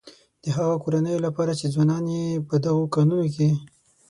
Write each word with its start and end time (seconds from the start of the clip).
د 0.43 0.45
هغه 0.57 0.75
کورنيو 0.83 1.23
لپاره 1.27 1.51
چې 1.59 1.65
ځوانان 1.73 2.03
يې 2.15 2.27
په 2.49 2.55
دغه 2.65 2.83
کانونو 2.95 3.27
کې. 3.35 3.49